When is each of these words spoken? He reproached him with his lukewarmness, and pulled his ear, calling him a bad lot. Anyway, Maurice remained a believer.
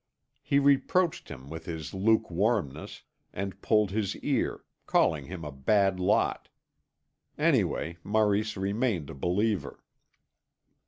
He 0.41 0.57
reproached 0.57 1.29
him 1.29 1.47
with 1.47 1.65
his 1.67 1.93
lukewarmness, 1.93 3.03
and 3.31 3.61
pulled 3.61 3.91
his 3.91 4.15
ear, 4.15 4.63
calling 4.87 5.25
him 5.25 5.45
a 5.45 5.51
bad 5.51 5.99
lot. 5.99 6.49
Anyway, 7.37 7.97
Maurice 8.03 8.57
remained 8.57 9.11
a 9.11 9.13
believer. 9.13 9.83